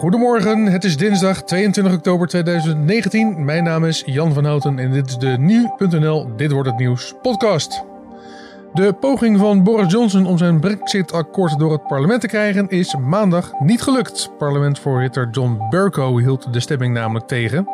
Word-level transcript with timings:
Goedemorgen, 0.00 0.66
het 0.66 0.84
is 0.84 0.96
dinsdag 0.96 1.42
22 1.42 1.94
oktober 1.94 2.26
2019. 2.26 3.44
Mijn 3.44 3.64
naam 3.64 3.84
is 3.84 4.02
Jan 4.06 4.32
van 4.32 4.44
Houten 4.44 4.78
en 4.78 4.90
dit 4.90 5.06
is 5.06 5.18
de 5.18 5.36
Nu.nl 5.38 6.36
Dit 6.36 6.52
Wordt 6.52 6.68
Het 6.68 6.78
Nieuws 6.78 7.14
podcast. 7.22 7.84
De 8.72 8.92
poging 8.92 9.38
van 9.38 9.64
Boris 9.64 9.92
Johnson 9.92 10.26
om 10.26 10.38
zijn 10.38 10.60
Brexit-akkoord 10.60 11.58
door 11.58 11.72
het 11.72 11.86
parlement 11.86 12.20
te 12.20 12.26
krijgen 12.26 12.68
is 12.68 12.96
maandag 12.96 13.52
niet 13.58 13.82
gelukt. 13.82 14.30
Parlementvoorzitter 14.38 15.28
John 15.30 15.58
Bercow 15.70 16.18
hield 16.18 16.52
de 16.52 16.60
stemming 16.60 16.94
namelijk 16.94 17.26
tegen. 17.26 17.68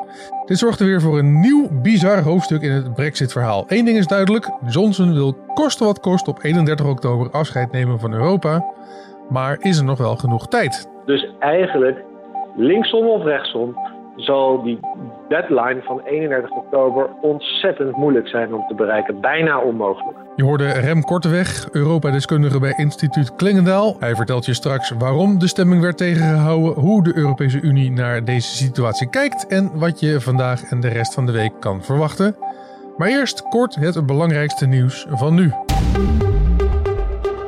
Dit 0.47 0.59
zorgde 0.59 0.85
weer 0.85 1.01
voor 1.01 1.19
een 1.19 1.41
nieuw 1.41 1.69
bizar 1.83 2.23
hoofdstuk 2.23 2.63
in 2.63 2.73
het 2.73 2.95
Brexit-verhaal. 2.95 3.65
Eén 3.67 3.85
ding 3.85 3.99
is 3.99 4.07
duidelijk: 4.07 4.51
Johnson 4.69 5.15
wil 5.15 5.37
kosten 5.55 5.87
wat 5.87 6.01
kost 6.01 6.29
op 6.29 6.45
31 6.45 6.87
oktober 6.87 7.31
afscheid 7.31 7.73
nemen 7.73 8.01
van 8.01 8.13
Europa. 8.13 8.65
Maar 9.29 9.57
is 9.61 9.79
er 9.79 9.85
nog 9.85 9.99
wel 9.99 10.17
genoeg 10.17 10.49
tijd? 10.49 10.89
Dus 11.05 11.27
eigenlijk, 11.39 12.05
linksom 12.57 13.07
of 13.07 13.23
rechtsom, 13.25 13.77
zal 14.17 14.63
die 14.63 14.79
deadline 15.29 15.83
van 15.83 16.01
31 16.05 16.51
oktober 16.51 17.09
ontzettend 17.21 17.97
moeilijk 17.97 18.29
zijn 18.29 18.55
om 18.55 18.67
te 18.69 18.75
bereiken. 18.75 19.21
Bijna 19.21 19.59
onmogelijk. 19.61 20.17
Je 20.37 20.45
hoorde 20.45 20.73
Rem 20.73 21.03
Korteweg, 21.03 21.69
Europa-deskundige 21.73 22.61
bij 22.61 22.75
instituut 22.77 23.35
Klingendaal. 23.35 23.97
Hij 23.99 24.15
vertelt 24.15 24.47
je 24.47 24.55
straks 24.55 24.91
waarom 24.99 25.39
de 25.39 25.47
stemming 25.47 25.83
werd 25.83 25.97
tegengehouden, 25.97 26.83
hoe 26.83 27.03
de 27.03 27.17
Europese 27.17 27.61
Unie 27.61 27.91
naar 27.91 28.25
deze 28.25 28.57
situatie 28.57 29.11
kijkt 29.11 29.47
en 29.47 29.71
wat 29.79 30.01
je 30.01 30.21
vandaag 30.21 30.63
en 30.63 30.81
de 30.81 30.89
rest 30.89 31.15
van 31.15 31.27
de 31.27 31.33
week 31.33 31.53
kan 31.61 31.83
verwachten. 31.83 32.37
Maar 32.97 33.09
eerst 33.09 33.49
kort 33.49 33.75
het 33.75 34.07
belangrijkste 34.07 34.67
nieuws 34.67 35.07
van 35.11 35.35
nu. 35.35 35.53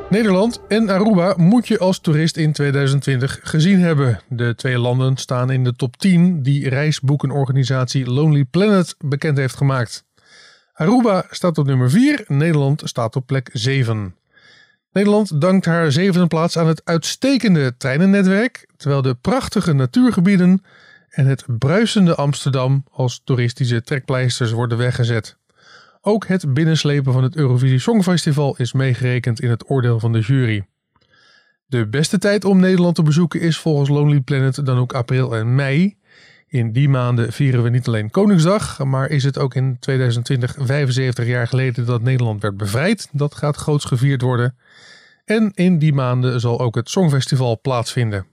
Nederland 0.09 0.61
en 0.67 0.89
Aruba 0.89 1.33
moet 1.37 1.67
je 1.67 1.79
als 1.79 1.99
toerist 1.99 2.37
in 2.37 2.51
2020 2.51 3.39
gezien 3.43 3.79
hebben. 3.79 4.19
De 4.29 4.55
twee 4.55 4.77
landen 4.77 5.17
staan 5.17 5.51
in 5.51 5.63
de 5.63 5.75
top 5.75 5.97
10 5.97 6.43
die 6.43 6.69
reisboekenorganisatie 6.69 8.09
Lonely 8.09 8.45
Planet 8.45 8.95
bekend 9.05 9.37
heeft 9.37 9.55
gemaakt. 9.55 10.05
Aruba 10.73 11.25
staat 11.29 11.57
op 11.57 11.65
nummer 11.65 11.89
4, 11.89 12.23
Nederland 12.27 12.81
staat 12.85 13.15
op 13.15 13.25
plek 13.25 13.49
7. 13.53 14.15
Nederland 14.91 15.41
dankt 15.41 15.65
haar 15.65 15.91
zevende 15.91 16.27
plaats 16.27 16.57
aan 16.57 16.67
het 16.67 16.81
uitstekende 16.83 17.77
treinennetwerk, 17.77 18.69
terwijl 18.77 19.01
de 19.01 19.15
prachtige 19.15 19.73
natuurgebieden 19.73 20.63
en 21.09 21.25
het 21.25 21.43
bruisende 21.57 22.15
Amsterdam 22.15 22.83
als 22.91 23.21
toeristische 23.23 23.81
trekpleisters 23.81 24.51
worden 24.51 24.77
weggezet. 24.77 25.38
Ook 26.01 26.27
het 26.27 26.53
binnenslepen 26.53 27.13
van 27.13 27.23
het 27.23 27.35
Eurovisie 27.35 27.79
Songfestival 27.79 28.57
is 28.57 28.73
meegerekend 28.73 29.41
in 29.41 29.49
het 29.49 29.69
oordeel 29.69 29.99
van 29.99 30.11
de 30.11 30.19
jury. 30.19 30.65
De 31.65 31.87
beste 31.87 32.17
tijd 32.17 32.45
om 32.45 32.59
Nederland 32.59 32.95
te 32.95 33.03
bezoeken 33.03 33.41
is 33.41 33.57
volgens 33.57 33.89
Lonely 33.89 34.19
Planet 34.19 34.65
dan 34.65 34.77
ook 34.77 34.93
april 34.93 35.35
en 35.35 35.55
mei. 35.55 35.97
In 36.47 36.71
die 36.71 36.89
maanden 36.89 37.33
vieren 37.33 37.63
we 37.63 37.69
niet 37.69 37.87
alleen 37.87 38.11
Koningsdag, 38.11 38.83
maar 38.83 39.09
is 39.09 39.23
het 39.23 39.37
ook 39.37 39.55
in 39.55 39.79
2020 39.79 40.55
75 40.59 41.25
jaar 41.25 41.47
geleden 41.47 41.85
dat 41.85 42.01
Nederland 42.01 42.41
werd 42.41 42.57
bevrijd. 42.57 43.09
Dat 43.11 43.35
gaat 43.35 43.55
groots 43.55 43.85
gevierd 43.85 44.21
worden. 44.21 44.57
En 45.25 45.51
in 45.53 45.79
die 45.79 45.93
maanden 45.93 46.39
zal 46.39 46.59
ook 46.59 46.75
het 46.75 46.89
Songfestival 46.89 47.59
plaatsvinden. 47.61 48.25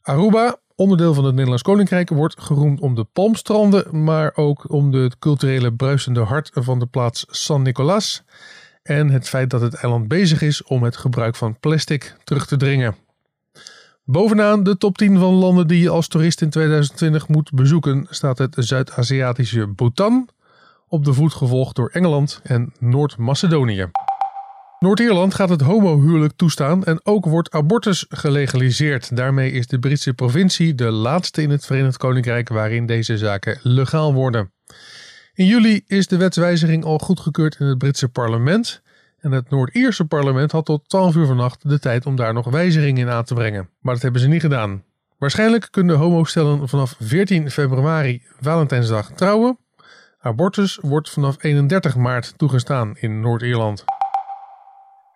Aruba, 0.00 0.56
onderdeel 0.78 1.14
van 1.14 1.24
het 1.24 1.32
Nederlands 1.32 1.62
Koninkrijk, 1.62 2.08
wordt 2.08 2.40
geroemd 2.40 2.80
om 2.80 2.94
de 2.94 3.04
palmstranden, 3.04 4.04
maar 4.04 4.32
ook 4.34 4.72
om 4.72 4.90
de 4.90 5.10
culturele 5.18 5.72
bruisende 5.72 6.20
hart 6.20 6.50
van 6.54 6.78
de 6.78 6.86
plaats 6.86 7.26
San 7.28 7.62
Nicolas 7.62 8.22
en 8.82 9.10
het 9.10 9.28
feit 9.28 9.50
dat 9.50 9.60
het 9.60 9.74
eiland 9.74 10.08
bezig 10.08 10.42
is 10.42 10.62
om 10.62 10.82
het 10.82 10.96
gebruik 10.96 11.36
van 11.36 11.58
plastic 11.60 12.16
terug 12.24 12.46
te 12.46 12.56
dringen. 12.56 12.96
Bovenaan 14.04 14.62
de 14.62 14.76
top 14.76 14.98
10 14.98 15.18
van 15.18 15.34
landen 15.34 15.68
die 15.68 15.80
je 15.80 15.90
als 15.90 16.08
toerist 16.08 16.42
in 16.42 16.50
2020 16.50 17.28
moet 17.28 17.52
bezoeken 17.52 18.06
staat 18.10 18.38
het 18.38 18.54
Zuid-Aziatische 18.58 19.66
Bhutan, 19.66 20.28
op 20.88 21.04
de 21.04 21.12
voet 21.12 21.34
gevolgd 21.34 21.76
door 21.76 21.88
Engeland 21.88 22.40
en 22.42 22.72
Noord-Macedonië. 22.78 23.90
Noord-Ierland 24.78 25.34
gaat 25.34 25.48
het 25.48 25.60
homohuwelijk 25.60 26.32
toestaan 26.36 26.84
en 26.84 27.00
ook 27.02 27.24
wordt 27.24 27.50
abortus 27.50 28.06
gelegaliseerd. 28.08 29.16
Daarmee 29.16 29.50
is 29.52 29.66
de 29.66 29.78
Britse 29.78 30.14
provincie 30.14 30.74
de 30.74 30.90
laatste 30.90 31.42
in 31.42 31.50
het 31.50 31.66
Verenigd 31.66 31.96
Koninkrijk 31.96 32.48
waarin 32.48 32.86
deze 32.86 33.18
zaken 33.18 33.58
legaal 33.62 34.14
worden. 34.14 34.52
In 35.34 35.46
juli 35.46 35.82
is 35.86 36.06
de 36.06 36.16
wetswijziging 36.16 36.84
al 36.84 36.98
goedgekeurd 36.98 37.56
in 37.60 37.66
het 37.66 37.78
Britse 37.78 38.08
parlement. 38.08 38.82
En 39.18 39.32
het 39.32 39.50
Noord-Ierse 39.50 40.04
parlement 40.04 40.52
had 40.52 40.64
tot 40.64 40.88
12 40.88 41.16
uur 41.16 41.26
vannacht 41.26 41.68
de 41.68 41.78
tijd 41.78 42.06
om 42.06 42.16
daar 42.16 42.32
nog 42.34 42.50
wijzigingen 42.50 43.06
in 43.06 43.12
aan 43.12 43.24
te 43.24 43.34
brengen. 43.34 43.68
Maar 43.80 43.94
dat 43.94 44.02
hebben 44.02 44.20
ze 44.20 44.28
niet 44.28 44.40
gedaan. 44.40 44.82
Waarschijnlijk 45.18 45.68
kunnen 45.70 45.96
homostellen 45.96 46.68
vanaf 46.68 46.96
14 47.00 47.50
februari 47.50 48.22
Valentijnsdag 48.40 49.10
trouwen. 49.10 49.58
Abortus 50.20 50.78
wordt 50.82 51.10
vanaf 51.10 51.36
31 51.42 51.96
maart 51.96 52.34
toegestaan 52.36 52.96
in 52.96 53.20
Noord-Ierland. 53.20 53.84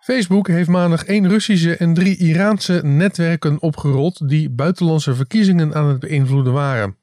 Facebook 0.03 0.49
heeft 0.49 0.69
maandag 0.69 1.05
één 1.05 1.29
Russische 1.29 1.77
en 1.77 1.95
drie 1.95 2.17
Iraanse 2.17 2.81
netwerken 2.85 3.61
opgerold 3.61 4.29
die 4.29 4.51
buitenlandse 4.51 5.15
verkiezingen 5.15 5.75
aan 5.75 5.89
het 5.89 6.01
beïnvloeden 6.01 6.53
waren. 6.53 6.97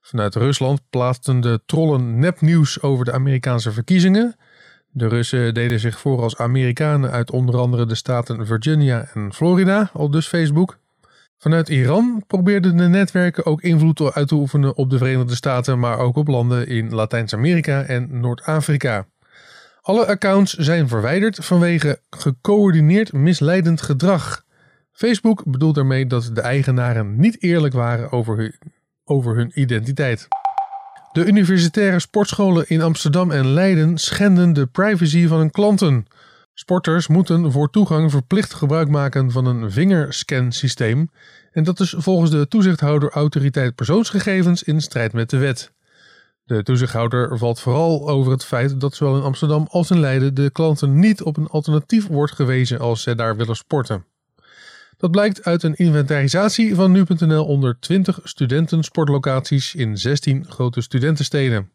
Vanuit 0.00 0.34
Rusland 0.34 0.80
plaatsten 0.90 1.40
de 1.40 1.60
trollen 1.66 2.18
nepnieuws 2.18 2.82
over 2.82 3.04
de 3.04 3.12
Amerikaanse 3.12 3.72
verkiezingen. 3.72 4.36
De 4.90 5.08
Russen 5.08 5.54
deden 5.54 5.80
zich 5.80 5.98
voor 5.98 6.22
als 6.22 6.36
Amerikanen 6.36 7.10
uit 7.10 7.30
onder 7.30 7.58
andere 7.58 7.86
de 7.86 7.94
staten 7.94 8.46
Virginia 8.46 9.08
en 9.14 9.32
Florida, 9.32 9.90
al 9.92 10.10
dus 10.10 10.26
Facebook. 10.26 10.78
Vanuit 11.38 11.68
Iran 11.68 12.24
probeerden 12.26 12.76
de 12.76 12.88
netwerken 12.88 13.46
ook 13.46 13.62
invloed 13.62 14.12
uit 14.12 14.28
te 14.28 14.34
oefenen 14.34 14.76
op 14.76 14.90
de 14.90 14.98
Verenigde 14.98 15.34
Staten, 15.34 15.78
maar 15.78 15.98
ook 15.98 16.16
op 16.16 16.28
landen 16.28 16.68
in 16.68 16.94
Latijns-Amerika 16.94 17.82
en 17.82 18.20
Noord-Afrika. 18.20 19.06
Alle 19.82 20.06
accounts 20.06 20.54
zijn 20.54 20.88
verwijderd 20.88 21.44
vanwege 21.44 22.00
gecoördineerd 22.10 23.12
misleidend 23.12 23.82
gedrag. 23.82 24.44
Facebook 24.92 25.44
bedoelt 25.44 25.74
daarmee 25.74 26.06
dat 26.06 26.30
de 26.32 26.40
eigenaren 26.40 27.20
niet 27.20 27.42
eerlijk 27.42 27.74
waren 27.74 28.12
over 28.12 28.36
hun, 28.36 28.54
over 29.04 29.36
hun 29.36 29.50
identiteit. 29.54 30.28
De 31.12 31.24
universitaire 31.24 32.00
sportscholen 32.00 32.68
in 32.68 32.82
Amsterdam 32.82 33.30
en 33.30 33.46
Leiden 33.46 33.98
schenden 33.98 34.52
de 34.52 34.66
privacy 34.66 35.26
van 35.26 35.38
hun 35.38 35.50
klanten. 35.50 36.06
Sporters 36.54 37.06
moeten 37.06 37.52
voor 37.52 37.70
toegang 37.70 38.10
verplicht 38.10 38.54
gebruik 38.54 38.88
maken 38.88 39.30
van 39.30 39.46
een 39.46 39.70
vingerscansysteem 39.70 41.10
en 41.52 41.64
dat 41.64 41.80
is 41.80 41.94
volgens 41.98 42.30
de 42.30 42.48
toezichthouder 42.48 43.10
autoriteit 43.10 43.74
persoonsgegevens 43.74 44.62
in 44.62 44.80
strijd 44.80 45.12
met 45.12 45.30
de 45.30 45.36
wet. 45.38 45.72
De 46.52 46.62
toezichthouder 46.62 47.38
valt 47.38 47.60
vooral 47.60 48.08
over 48.08 48.32
het 48.32 48.44
feit 48.44 48.80
dat 48.80 48.94
zowel 48.94 49.16
in 49.16 49.22
Amsterdam 49.22 49.66
als 49.70 49.90
in 49.90 50.00
Leiden 50.00 50.34
de 50.34 50.50
klanten 50.50 50.98
niet 50.98 51.22
op 51.22 51.36
een 51.36 51.46
alternatief 51.48 52.06
wordt 52.06 52.32
gewezen 52.32 52.78
als 52.78 53.02
zij 53.02 53.14
daar 53.14 53.36
willen 53.36 53.56
sporten. 53.56 54.04
Dat 54.96 55.10
blijkt 55.10 55.44
uit 55.44 55.62
een 55.62 55.74
inventarisatie 55.74 56.74
van 56.74 56.92
nu.nl 56.92 57.44
onder 57.44 57.76
20 57.80 58.20
studentensportlocaties 58.24 59.74
in 59.74 59.96
16 59.96 60.46
grote 60.48 60.80
studentensteden. 60.80 61.70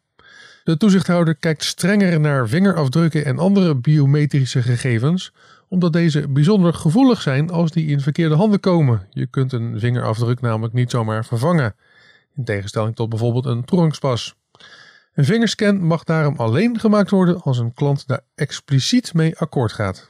De 0.64 0.76
toezichthouder 0.76 1.34
kijkt 1.34 1.64
strenger 1.64 2.20
naar 2.20 2.48
vingerafdrukken 2.48 3.24
en 3.24 3.38
andere 3.38 3.74
biometrische 3.74 4.62
gegevens, 4.62 5.32
omdat 5.68 5.92
deze 5.92 6.28
bijzonder 6.28 6.74
gevoelig 6.74 7.22
zijn 7.22 7.50
als 7.50 7.70
die 7.70 7.86
in 7.86 8.00
verkeerde 8.00 8.34
handen 8.34 8.60
komen. 8.60 9.06
Je 9.10 9.26
kunt 9.26 9.52
een 9.52 9.78
vingerafdruk 9.78 10.40
namelijk 10.40 10.74
niet 10.74 10.90
zomaar 10.90 11.24
vervangen, 11.24 11.74
in 12.36 12.44
tegenstelling 12.44 12.96
tot 12.96 13.08
bijvoorbeeld 13.08 13.46
een 13.46 13.64
toegangspas. 13.64 14.36
Een 15.18 15.24
vingerscan 15.24 15.82
mag 15.82 16.04
daarom 16.04 16.36
alleen 16.36 16.80
gemaakt 16.80 17.10
worden 17.10 17.42
als 17.42 17.58
een 17.58 17.74
klant 17.74 18.06
daar 18.06 18.20
expliciet 18.34 19.14
mee 19.14 19.36
akkoord 19.36 19.72
gaat. 19.72 20.06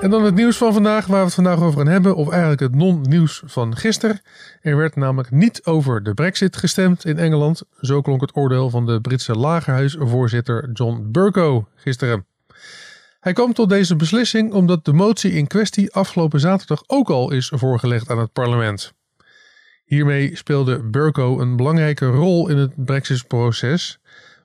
En 0.00 0.10
dan 0.10 0.24
het 0.24 0.34
nieuws 0.34 0.56
van 0.56 0.72
vandaag, 0.72 1.06
waar 1.06 1.18
we 1.18 1.24
het 1.24 1.34
vandaag 1.34 1.60
over 1.60 1.78
gaan 1.78 1.92
hebben, 1.92 2.16
of 2.16 2.30
eigenlijk 2.30 2.60
het 2.60 2.74
non-nieuws 2.74 3.42
van 3.46 3.76
gisteren. 3.76 4.20
Er 4.60 4.76
werd 4.76 4.96
namelijk 4.96 5.30
niet 5.30 5.64
over 5.64 6.02
de 6.02 6.14
Brexit 6.14 6.56
gestemd 6.56 7.04
in 7.04 7.18
Engeland. 7.18 7.62
Zo 7.80 8.00
klonk 8.00 8.20
het 8.20 8.36
oordeel 8.36 8.70
van 8.70 8.86
de 8.86 9.00
Britse 9.00 9.34
lagerhuisvoorzitter 9.34 10.70
John 10.72 11.08
Burko 11.10 11.68
gisteren. 11.74 12.26
Hij 13.20 13.32
kwam 13.32 13.52
tot 13.52 13.68
deze 13.68 13.96
beslissing 13.96 14.52
omdat 14.52 14.84
de 14.84 14.92
motie 14.92 15.32
in 15.32 15.46
kwestie 15.46 15.92
afgelopen 15.92 16.40
zaterdag 16.40 16.82
ook 16.86 17.10
al 17.10 17.32
is 17.32 17.52
voorgelegd 17.54 18.10
aan 18.10 18.18
het 18.18 18.32
parlement. 18.32 18.94
Hiermee 19.94 20.36
speelde 20.36 20.82
Burko 20.90 21.40
een 21.40 21.56
belangrijke 21.56 22.06
rol 22.06 22.48
in 22.48 22.56
het 22.56 22.84
Brexit-proces. 22.84 23.98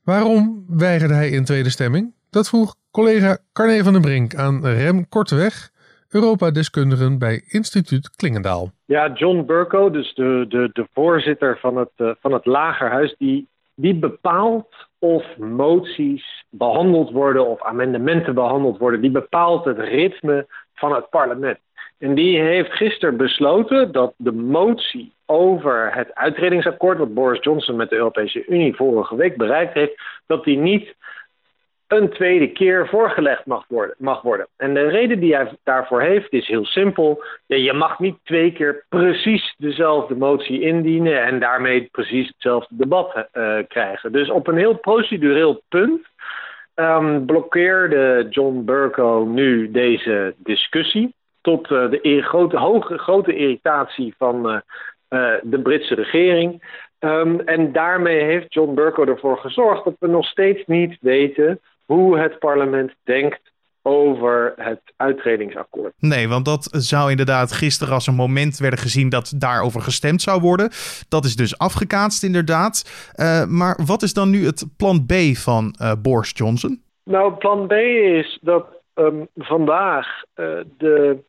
Waarom 0.04 0.66
weigerde 0.68 1.14
hij 1.14 1.30
in 1.30 1.44
tweede 1.44 1.70
stemming? 1.70 2.14
Dat 2.30 2.50
vroeg 2.50 2.76
collega 2.92 3.38
Carne 3.54 3.84
van 3.84 3.94
den 3.94 4.02
Brink 4.02 4.36
aan 4.36 4.66
Rem 4.66 5.10
Korteweg, 5.10 5.70
Europa-deskundige 6.10 7.18
bij 7.18 7.44
instituut 7.48 8.16
Klingendaal. 8.16 8.72
Ja, 8.86 9.12
John 9.14 9.46
Burko, 9.46 9.90
dus 9.90 10.14
de, 10.14 10.46
de, 10.50 10.70
de 10.74 10.88
voorzitter 10.94 11.58
van 11.60 11.78
het, 11.78 11.92
uh, 11.98 12.12
van 12.20 12.34
het 12.34 12.46
Lagerhuis, 12.46 13.16
die, 13.18 13.48
die 13.76 13.96
bepaalt 13.96 14.74
of 15.00 15.38
moties 15.38 16.46
behandeld 16.50 17.12
worden 17.12 17.48
of 17.48 17.64
amendementen 17.64 18.34
behandeld 18.34 18.78
worden. 18.78 19.02
Die 19.02 19.12
bepaalt 19.12 19.66
het 19.66 19.78
ritme 19.78 20.48
van 20.74 20.96
het 20.96 21.10
parlement. 21.10 21.58
En 22.00 22.16
die 22.16 22.40
heeft 22.40 22.72
gisteren 22.72 23.18
besloten 23.18 23.92
dat 23.92 24.14
de 24.18 24.32
motie 24.32 25.14
over 25.26 25.96
het 25.96 26.16
uitredingsakkoord 26.16 26.98
wat 26.98 27.14
Boris 27.14 27.44
Johnson 27.44 27.76
met 27.76 27.90
de 27.90 27.96
Europese 27.96 28.46
Unie 28.46 28.76
vorige 28.76 29.16
week 29.16 29.38
bereikt 29.38 29.74
heeft, 29.74 30.02
dat 30.26 30.44
die 30.44 30.58
niet 30.58 30.96
een 31.88 32.10
tweede 32.10 32.52
keer 32.52 32.88
voorgelegd 32.88 33.46
mag 33.46 33.66
worden. 33.68 33.96
Mag 33.98 34.22
worden. 34.22 34.48
En 34.58 34.74
de 34.74 34.88
reden 34.88 35.20
die 35.20 35.36
hij 35.36 35.52
daarvoor 35.64 36.02
heeft 36.02 36.34
is 36.34 36.48
heel 36.48 36.66
simpel. 36.66 37.24
je 37.46 37.74
mag 37.74 38.00
niet 38.00 38.18
twee 38.24 38.52
keer 38.52 38.86
precies 38.90 39.56
dezelfde 39.58 40.16
motie 40.16 40.62
indienen 40.62 41.24
en 41.24 41.40
daarmee 41.40 41.88
precies 41.92 42.28
hetzelfde 42.28 42.76
debat 42.76 43.28
uh, 43.34 43.58
krijgen. 43.68 44.12
Dus 44.12 44.30
op 44.30 44.48
een 44.48 44.58
heel 44.58 44.78
procedureel 44.78 45.62
punt 45.70 46.08
um, 46.76 47.26
blokkeerde 47.26 48.28
John 48.30 48.66
Burko 48.66 49.26
nu 49.26 49.72
deze 49.72 50.34
discussie. 50.38 51.14
Tot 51.50 51.72
uh, 51.72 51.90
de 51.90 52.22
grote, 52.22 52.58
hoge, 52.58 52.98
grote 52.98 53.36
irritatie 53.36 54.14
van 54.18 54.46
uh, 54.46 54.60
de 55.42 55.60
Britse 55.64 55.96
regering. 55.96 56.64
Um, 57.00 57.40
en 57.40 57.72
daarmee 57.72 58.24
heeft 58.24 58.54
John 58.54 58.74
Burko 58.74 59.06
ervoor 59.06 59.38
gezorgd 59.38 59.84
dat 59.84 59.96
we 60.00 60.08
nog 60.08 60.26
steeds 60.26 60.64
niet 60.66 60.98
weten 61.02 61.60
hoe 61.86 62.20
het 62.20 62.40
parlement 62.40 62.92
denkt 63.04 63.40
over 63.82 64.54
het 64.56 64.82
uitredingsakkoord. 64.96 65.94
Nee, 66.00 66.28
want 66.28 66.46
dat 66.46 66.68
zou 66.72 67.10
inderdaad 67.12 67.52
gisteren 67.52 67.94
als 67.94 68.08
een 68.08 68.16
moment 68.16 68.58
werden 68.58 68.80
gezien 68.80 69.10
dat 69.10 69.34
daarover 69.38 69.82
gestemd 69.82 70.22
zou 70.22 70.42
worden. 70.42 70.70
Dat 71.10 71.26
is 71.26 71.36
dus 71.36 71.58
afgekaatst 71.58 72.24
inderdaad. 72.24 72.84
Uh, 73.16 73.46
maar 73.46 73.80
wat 73.86 74.02
is 74.02 74.14
dan 74.14 74.30
nu 74.30 74.46
het 74.46 74.66
plan 74.78 75.06
B 75.06 75.14
van 75.34 75.76
uh, 75.82 75.92
Boris 76.02 76.32
Johnson? 76.36 76.84
Nou, 77.04 77.34
plan 77.34 77.68
B 77.68 77.72
is 77.72 78.40
dat 78.42 78.66
um, 78.96 79.28
vandaag 79.36 80.08
uh, 80.36 80.60
de, 80.78 81.28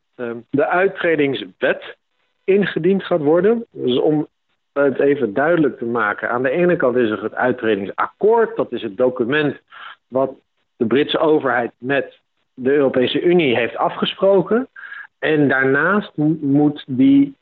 de 0.51 0.67
uitredingswet 0.67 1.97
ingediend 2.45 3.05
gaat 3.05 3.21
worden. 3.21 3.67
Dus 3.71 3.99
om 3.99 4.29
het 4.73 5.01
even 5.01 5.35
duidelijk 5.35 5.79
te 5.79 5.85
maken. 5.85 6.31
Aan 6.31 6.43
de 6.43 6.51
ene 6.51 6.77
kant 6.77 6.97
is 6.97 7.11
er 7.11 7.23
het 7.23 7.35
uitredingsakkoord. 7.35 8.57
Dat 8.57 8.73
is 8.73 8.83
het 8.83 8.97
document 8.97 9.57
wat 10.09 10.33
de 10.77 10.87
Britse 10.87 11.19
overheid 11.19 11.73
met 11.79 12.19
de 12.55 12.73
Europese 12.73 13.21
Unie 13.21 13.57
heeft 13.57 13.77
afgesproken. 13.77 14.69
En 15.19 15.49
daarnaast 15.49 16.11
moet 16.41 16.85
die 16.87 17.35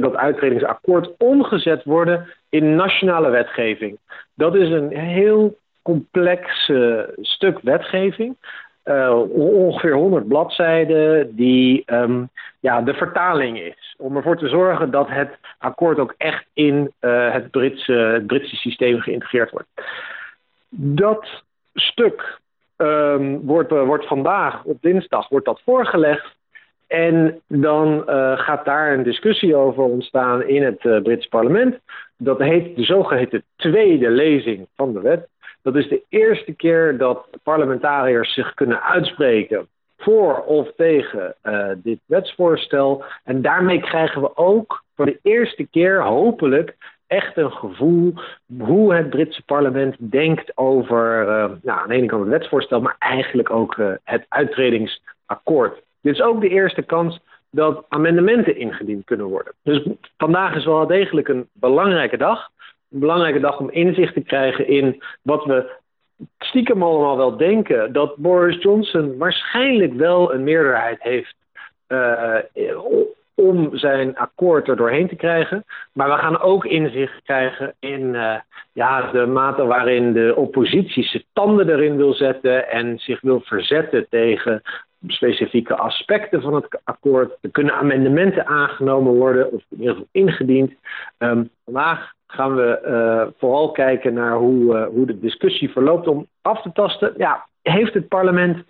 dat 0.00 0.16
uitredingsakkoord 0.16 1.10
omgezet 1.18 1.84
worden 1.84 2.26
in 2.48 2.74
nationale 2.74 3.30
wetgeving. 3.30 3.98
Dat 4.34 4.54
is 4.54 4.70
een 4.70 4.96
heel 4.96 5.58
complex 5.82 6.70
stuk 7.20 7.58
wetgeving. 7.60 8.36
Uh, 8.84 9.20
ongeveer 9.30 9.94
100 9.94 10.28
bladzijden, 10.28 11.34
die 11.36 11.82
um, 11.86 12.28
ja, 12.60 12.82
de 12.82 12.94
vertaling 12.94 13.58
is. 13.60 13.94
Om 13.98 14.16
ervoor 14.16 14.36
te 14.36 14.48
zorgen 14.48 14.90
dat 14.90 15.08
het 15.08 15.38
akkoord 15.58 15.98
ook 15.98 16.14
echt 16.16 16.44
in 16.52 16.92
uh, 17.00 17.32
het, 17.32 17.50
Britse, 17.50 18.22
Britse 18.26 18.56
systeem 18.56 19.00
geïntegreerd 19.00 19.50
wordt. 19.50 19.68
Dat 20.68 21.42
stuk 21.74 22.38
um, 22.76 23.40
wordt, 23.40 23.72
uh, 23.72 23.84
wordt 23.84 24.06
vandaag, 24.06 24.64
op 24.64 24.82
dinsdag, 24.82 25.28
wordt 25.28 25.46
dat 25.46 25.60
voorgelegd. 25.64 26.36
En 26.86 27.40
dan 27.46 28.02
gaat 28.36 28.64
daar 28.64 28.92
een 28.92 29.02
discussie 29.02 29.56
over 29.56 29.82
ontstaan 29.82 30.42
in 30.42 30.62
het 30.62 31.02
Britse 31.02 31.28
parlement. 31.28 31.78
Dat 32.16 32.38
heet 32.38 32.76
de 32.76 32.84
zogeheten 32.84 33.42
tweede 33.56 34.10
lezing 34.10 34.66
van 34.76 34.92
de 34.92 35.00
wet. 35.00 35.28
Dat 35.62 35.76
is 35.76 35.88
de 35.88 36.02
eerste 36.08 36.52
keer 36.52 36.98
dat 36.98 37.26
parlementariërs 37.42 38.32
zich 38.34 38.54
kunnen 38.54 38.82
uitspreken 38.82 39.68
voor 39.98 40.42
of 40.44 40.72
tegen 40.76 41.34
uh, 41.42 41.68
dit 41.76 41.98
wetsvoorstel. 42.06 43.04
En 43.24 43.42
daarmee 43.42 43.80
krijgen 43.80 44.20
we 44.20 44.36
ook 44.36 44.84
voor 44.96 45.06
de 45.06 45.18
eerste 45.22 45.66
keer 45.66 46.02
hopelijk 46.02 46.76
echt 47.06 47.36
een 47.36 47.52
gevoel 47.52 48.14
hoe 48.58 48.94
het 48.94 49.10
Britse 49.10 49.42
parlement 49.44 49.96
denkt 49.98 50.56
over 50.56 51.20
uh, 51.20 51.50
nou, 51.62 51.80
aan 51.80 51.88
de 51.88 51.94
ene 51.94 52.06
kant 52.06 52.22
het 52.22 52.30
wetsvoorstel, 52.30 52.80
maar 52.80 52.96
eigenlijk 52.98 53.50
ook 53.50 53.76
uh, 53.76 53.92
het 54.04 54.26
uitredingsakkoord. 54.28 55.82
Dit 56.00 56.14
is 56.14 56.20
ook 56.20 56.40
de 56.40 56.48
eerste 56.48 56.82
kans 56.82 57.20
dat 57.50 57.84
amendementen 57.88 58.56
ingediend 58.56 59.04
kunnen 59.04 59.26
worden. 59.26 59.52
Dus 59.62 59.86
vandaag 60.16 60.54
is 60.54 60.64
wel 60.64 60.86
degelijk 60.86 61.28
een 61.28 61.48
belangrijke 61.52 62.16
dag. 62.16 62.50
Belangrijke 63.00 63.40
dag 63.40 63.58
om 63.58 63.70
inzicht 63.70 64.14
te 64.14 64.20
krijgen 64.20 64.68
in 64.68 65.02
wat 65.22 65.44
we 65.44 65.70
stiekem 66.38 66.82
allemaal 66.82 67.16
wel 67.16 67.36
denken. 67.36 67.92
Dat 67.92 68.16
Boris 68.16 68.62
Johnson 68.62 69.16
waarschijnlijk 69.18 69.92
wel 69.92 70.34
een 70.34 70.44
meerderheid 70.44 71.02
heeft 71.02 71.34
uh, 71.88 72.38
om 73.34 73.76
zijn 73.76 74.16
akkoord 74.16 74.68
er 74.68 74.76
doorheen 74.76 75.08
te 75.08 75.16
krijgen. 75.16 75.64
Maar 75.92 76.08
we 76.08 76.16
gaan 76.16 76.40
ook 76.40 76.64
inzicht 76.64 77.22
krijgen 77.22 77.74
in 77.78 78.00
uh, 78.00 78.34
ja, 78.72 79.10
de 79.10 79.26
mate 79.26 79.64
waarin 79.64 80.12
de 80.12 80.32
oppositie 80.36 81.04
zijn 81.04 81.24
tanden 81.32 81.68
erin 81.68 81.96
wil 81.96 82.12
zetten 82.12 82.68
en 82.68 82.98
zich 82.98 83.20
wil 83.20 83.40
verzetten 83.40 84.06
tegen 84.08 84.62
specifieke 85.06 85.76
aspecten 85.76 86.42
van 86.42 86.54
het 86.54 86.80
akkoord. 86.84 87.36
Er 87.40 87.50
kunnen 87.50 87.74
amendementen 87.74 88.46
aangenomen 88.46 89.12
worden, 89.12 89.52
of 89.52 89.62
in 89.70 89.78
ieder 89.78 89.92
geval 89.92 90.08
ingediend. 90.12 90.72
Um, 91.18 91.50
vandaag 91.64 92.13
gaan 92.34 92.54
we 92.54 92.80
uh, 92.86 93.32
vooral 93.38 93.70
kijken 93.70 94.14
naar 94.14 94.36
hoe, 94.36 94.74
uh, 94.74 94.86
hoe 94.86 95.06
de 95.06 95.18
discussie 95.18 95.70
verloopt 95.70 96.06
om 96.06 96.26
af 96.42 96.62
te 96.62 96.72
tasten. 96.72 97.14
Ja, 97.16 97.46
heeft 97.62 97.94
het 97.94 98.08
parlement 98.08 98.64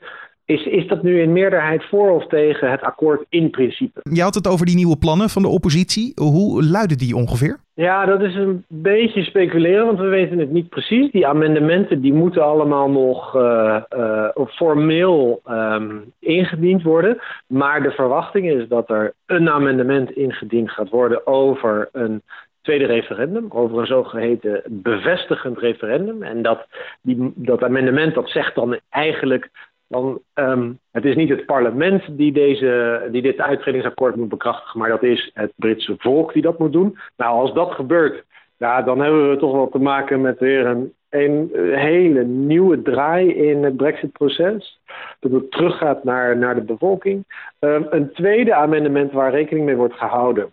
is, 0.47 0.67
is 0.67 0.87
dat 0.89 1.03
nu 1.03 1.21
in 1.21 1.33
meerderheid 1.33 1.85
voor 1.85 2.11
of 2.11 2.27
tegen 2.27 2.71
het 2.71 2.83
akkoord 2.83 3.25
in 3.29 3.51
principe? 3.51 4.01
Je 4.03 4.23
had 4.23 4.35
het 4.35 4.49
over 4.49 4.67
die 4.67 4.75
nieuwe 4.75 4.97
plannen 4.97 5.29
van 5.29 5.43
de 5.43 5.49
oppositie. 5.49 6.13
Hoe 6.15 6.65
luiden 6.65 6.99
die 6.99 7.17
ongeveer? 7.17 7.59
Ja, 7.75 8.05
dat 8.05 8.21
is 8.21 8.35
een 8.35 8.65
beetje 8.69 9.23
speculeren, 9.23 9.87
want 9.87 9.99
we 9.99 10.07
weten 10.07 10.39
het 10.39 10.51
niet 10.51 10.69
precies. 10.69 11.11
Die 11.11 11.27
amendementen 11.27 12.01
die 12.01 12.13
moeten 12.13 12.45
allemaal 12.45 12.91
nog 12.91 13.37
uh, 13.37 13.83
uh, 13.97 14.29
formeel 14.47 15.41
um, 15.49 16.13
ingediend 16.19 16.83
worden. 16.83 17.19
Maar 17.47 17.83
de 17.83 17.91
verwachting 17.91 18.51
is 18.51 18.69
dat 18.69 18.91
er 18.91 19.13
een 19.27 19.51
amendement 19.51 20.11
ingediend 20.11 20.71
gaat 20.71 20.89
worden 20.91 21.27
over 21.27 21.89
een 21.93 22.23
tweede 22.65 22.87
referendum, 22.87 23.47
over 23.49 23.79
een 23.79 23.87
zogeheten 23.87 24.63
bevestigend 24.69 25.59
referendum. 25.59 26.23
En 26.23 26.43
dat, 26.43 26.67
die, 27.03 27.33
dat 27.35 27.63
amendement 27.63 28.15
dat 28.15 28.29
zegt 28.29 28.55
dan 28.55 28.79
eigenlijk 28.89 29.51
dan 29.89 30.21
um, 30.35 30.79
het 30.91 31.05
is 31.05 31.15
niet 31.15 31.29
het 31.29 31.47
parlement 31.47 32.03
die, 32.09 32.33
deze, 32.33 33.03
die 33.11 33.23
dit 33.23 33.41
uitredingsakkoord 33.41 34.17
moet 34.17 34.29
bekrachtigen, 34.29 34.79
maar 34.79 34.89
dat 34.89 35.03
is 35.03 35.31
het 35.35 35.53
Britse 35.57 35.95
volk 35.99 36.33
die 36.33 36.43
dat 36.43 36.59
moet 36.59 36.73
doen. 36.73 36.99
Nou, 37.17 37.35
als 37.41 37.53
dat 37.53 37.73
gebeurt, 37.73 38.25
ja, 38.57 38.83
dan 38.83 39.01
hebben 39.01 39.31
we 39.31 39.37
toch 39.37 39.53
wel 39.53 39.69
te 39.69 39.79
maken 39.79 40.21
met 40.21 40.39
weer 40.39 40.67
een, 40.67 40.93
een 41.11 41.51
hele 41.75 42.25
nieuwe 42.25 42.83
draai 42.83 43.35
in 43.35 43.65
het 43.65 43.77
Brexit-proces. 43.77 44.81
Dat 45.21 45.33
het 45.33 45.51
teruggaat 45.51 46.05
naar, 46.05 46.37
naar 46.37 46.55
de 46.55 46.63
bevolking. 46.63 47.25
Um, 47.61 47.87
een 47.91 48.13
tweede 48.13 48.55
amendement 48.55 49.13
waar 49.13 49.31
rekening 49.31 49.67
mee 49.67 49.77
wordt 49.77 49.95
gehouden, 49.95 50.51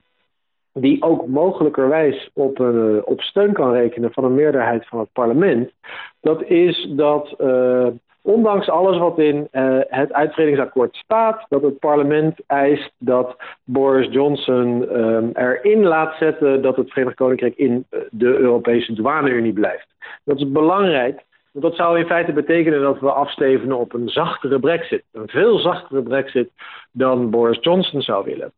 die 0.73 1.03
ook 1.03 1.27
mogelijkerwijs 1.27 2.29
op, 2.33 2.59
een, 2.59 3.01
op 3.05 3.21
steun 3.21 3.53
kan 3.53 3.71
rekenen 3.71 4.13
van 4.13 4.23
een 4.23 4.35
meerderheid 4.35 4.87
van 4.87 4.99
het 4.99 5.11
parlement, 5.13 5.71
dat 6.19 6.43
is 6.43 6.87
dat. 6.89 7.35
Uh, 7.39 7.87
ondanks 8.23 8.69
alles 8.69 8.97
wat 8.97 9.19
in 9.19 9.47
uh, 9.51 9.79
het 9.87 10.13
uitredingsakkoord 10.13 10.95
staat, 10.95 11.45
dat 11.49 11.61
het 11.61 11.79
parlement 11.79 12.39
eist 12.47 12.91
dat 12.97 13.35
Boris 13.63 14.07
Johnson 14.11 14.89
erin 15.33 15.83
laat 15.83 16.15
zetten 16.17 16.61
dat 16.61 16.75
het 16.75 16.91
Verenigd 16.91 17.15
Koninkrijk 17.15 17.55
in 17.55 17.85
eh, 17.89 17.99
de 18.09 18.37
Europese 18.37 18.93
douane-unie 18.93 19.53
blijft. 19.53 19.87
Dat 20.23 20.37
is 20.37 20.51
belangrijk, 20.51 21.23
dat 21.53 21.75
zou 21.75 22.00
in 22.00 22.05
feite 22.05 22.31
betekenen 22.31 22.81
dat 22.81 23.00
we 23.00 23.12
afstevenen 23.12 23.77
op 23.77 23.93
een 23.93 24.10
zachtere 24.10 24.60
brexit. 24.60 25.03
Een 25.12 25.27
veel 25.27 25.60
zachtere 25.60 26.03
brexit 26.03 26.50
dan 26.91 27.29
Boris 27.29 27.58
Johnson 27.62 28.01
zou 28.01 28.25
willen. 28.25 28.53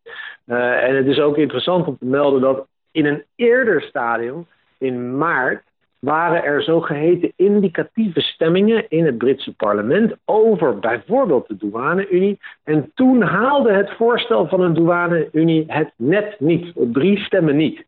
Uh, 0.45 0.83
en 0.83 0.95
het 0.95 1.05
is 1.05 1.19
ook 1.19 1.37
interessant 1.37 1.87
om 1.87 1.97
te 1.97 2.05
melden 2.05 2.41
dat 2.41 2.67
in 2.91 3.05
een 3.05 3.23
eerder 3.35 3.81
stadium, 3.81 4.47
in 4.77 5.17
maart, 5.17 5.63
waren 5.99 6.43
er 6.43 6.63
zogeheten 6.63 7.33
indicatieve 7.35 8.21
stemmingen 8.21 8.89
in 8.89 9.05
het 9.05 9.17
Britse 9.17 9.55
parlement 9.55 10.15
over 10.25 10.79
bijvoorbeeld 10.79 11.47
de 11.47 11.57
douane-Unie. 11.57 12.39
En 12.63 12.91
toen 12.93 13.21
haalde 13.21 13.73
het 13.73 13.91
voorstel 13.91 14.47
van 14.47 14.61
een 14.61 14.73
douane-Unie 14.73 15.63
het 15.67 15.91
net 15.95 16.35
niet, 16.39 16.71
op 16.75 16.93
drie 16.93 17.19
stemmen 17.19 17.55
niet. 17.55 17.85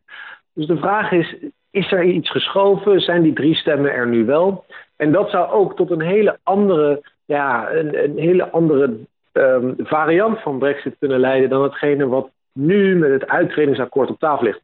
Dus 0.52 0.66
de 0.66 0.76
vraag 0.76 1.12
is, 1.12 1.36
is 1.70 1.92
er 1.92 2.04
iets 2.04 2.30
geschoven? 2.30 3.00
Zijn 3.00 3.22
die 3.22 3.32
drie 3.32 3.54
stemmen 3.54 3.92
er 3.92 4.06
nu 4.06 4.24
wel? 4.24 4.64
En 4.96 5.12
dat 5.12 5.30
zou 5.30 5.50
ook 5.50 5.76
tot 5.76 5.90
een 5.90 6.00
hele 6.00 6.38
andere, 6.42 7.02
ja, 7.24 7.72
een, 7.72 8.04
een 8.04 8.18
hele 8.18 8.50
andere 8.50 8.96
um, 9.32 9.74
variant 9.78 10.40
van 10.40 10.58
Brexit 10.58 10.96
kunnen 10.98 11.20
leiden 11.20 11.48
dan 11.48 11.62
hetgene 11.62 12.06
wat 12.06 12.30
nu 12.52 12.96
met 12.96 13.10
het 13.10 13.28
uitredingsakkoord 13.28 14.10
op 14.10 14.18
tafel 14.18 14.44
ligt. 14.44 14.62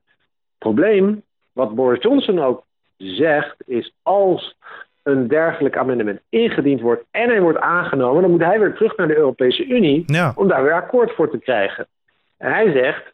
Probleem, 0.59 1.23
wat 1.53 1.75
Boris 1.75 2.03
Johnson 2.03 2.39
ook 2.39 2.65
zegt, 2.97 3.57
is 3.67 3.95
als 4.03 4.57
een 5.03 5.29
dergelijk 5.29 5.77
amendement 5.77 6.21
ingediend 6.29 6.81
wordt 6.81 7.05
en 7.11 7.29
hij 7.29 7.41
wordt 7.41 7.59
aangenomen, 7.59 8.23
dan 8.23 8.31
moet 8.31 8.41
hij 8.41 8.61
weer 8.61 8.75
terug 8.75 8.97
naar 8.97 9.09
de 9.09 9.17
Europese 9.17 9.67
Unie 9.67 10.05
om 10.35 10.49
daar 10.49 10.62
weer 10.62 10.73
akkoord 10.73 11.12
voor 11.12 11.31
te 11.31 11.39
krijgen. 11.39 11.87
En 12.37 12.53
hij 12.53 12.73
zegt, 12.73 13.12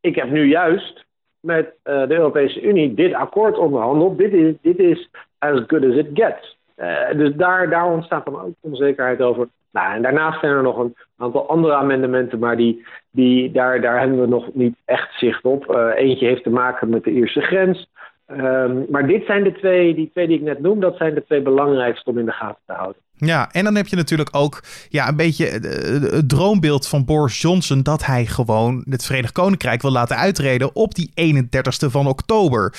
ik 0.00 0.14
heb 0.14 0.30
nu 0.30 0.44
juist 0.44 1.04
met 1.40 1.66
uh, 1.66 2.06
de 2.06 2.14
Europese 2.14 2.60
Unie 2.60 2.94
dit 2.94 3.14
akkoord 3.14 3.58
onderhandeld. 3.58 4.18
Dit 4.18 4.32
is, 4.32 4.54
dit 4.62 4.78
is 4.78 5.08
as 5.38 5.60
good 5.66 5.84
as 5.84 5.94
it 5.94 6.08
gets. 6.14 6.57
Uh, 6.78 7.18
dus 7.18 7.34
daar, 7.34 7.86
ontstaat 7.86 8.24
dan 8.24 8.40
ook 8.40 8.54
onzekerheid 8.60 9.20
over. 9.20 9.48
Nou, 9.72 9.94
en 9.94 10.02
daarnaast 10.02 10.40
zijn 10.40 10.52
er 10.52 10.62
nog 10.62 10.78
een 10.78 10.96
aantal 11.16 11.48
andere 11.48 11.74
amendementen, 11.74 12.38
maar 12.38 12.56
die, 12.56 12.86
die, 13.10 13.52
daar, 13.52 13.80
daar 13.80 14.00
hebben 14.00 14.20
we 14.20 14.26
nog 14.26 14.54
niet 14.54 14.76
echt 14.84 15.18
zicht 15.18 15.44
op. 15.44 15.74
Uh, 15.74 15.90
eentje 15.94 16.26
heeft 16.26 16.42
te 16.42 16.50
maken 16.50 16.88
met 16.88 17.04
de 17.04 17.10
Ierse 17.10 17.40
grens. 17.40 17.88
Um, 18.30 18.86
maar 18.90 19.06
dit 19.06 19.24
zijn 19.26 19.44
de 19.44 19.52
twee, 19.52 19.94
die 19.94 20.10
twee 20.10 20.26
die 20.26 20.36
ik 20.36 20.42
net 20.42 20.60
noem, 20.60 20.80
dat 20.80 20.96
zijn 20.96 21.14
de 21.14 21.24
twee 21.24 21.42
belangrijkste 21.42 22.10
om 22.10 22.18
in 22.18 22.24
de 22.24 22.32
gaten 22.32 22.62
te 22.66 22.72
houden. 22.72 23.02
Ja, 23.16 23.48
en 23.52 23.64
dan 23.64 23.74
heb 23.74 23.86
je 23.86 23.96
natuurlijk 23.96 24.28
ook 24.32 24.60
ja, 24.88 25.08
een 25.08 25.16
beetje 25.16 25.46
het 25.46 26.28
droombeeld 26.28 26.88
van 26.88 27.04
Boris 27.04 27.40
Johnson 27.40 27.82
dat 27.82 28.06
hij 28.06 28.24
gewoon 28.24 28.84
het 28.90 29.06
Verenigd 29.06 29.32
Koninkrijk 29.32 29.82
wil 29.82 29.90
laten 29.90 30.16
uitreden 30.16 30.74
op 30.74 30.94
die 30.94 31.10
31ste 31.10 31.90
van 31.90 32.06
oktober. 32.06 32.74